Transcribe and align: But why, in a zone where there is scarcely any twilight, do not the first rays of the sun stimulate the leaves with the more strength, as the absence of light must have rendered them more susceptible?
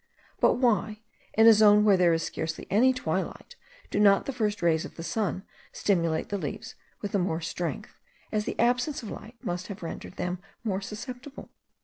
But 0.39 0.55
why, 0.55 1.01
in 1.35 1.45
a 1.45 1.53
zone 1.53 1.85
where 1.85 1.95
there 1.95 2.11
is 2.11 2.23
scarcely 2.23 2.65
any 2.71 2.91
twilight, 2.91 3.55
do 3.91 3.99
not 3.99 4.25
the 4.25 4.33
first 4.33 4.63
rays 4.63 4.83
of 4.83 4.95
the 4.95 5.03
sun 5.03 5.43
stimulate 5.73 6.29
the 6.29 6.39
leaves 6.39 6.73
with 7.01 7.11
the 7.11 7.19
more 7.19 7.39
strength, 7.39 7.99
as 8.31 8.45
the 8.45 8.57
absence 8.59 9.03
of 9.03 9.11
light 9.11 9.35
must 9.43 9.67
have 9.67 9.83
rendered 9.83 10.15
them 10.15 10.39
more 10.63 10.81
susceptible? 10.81 11.51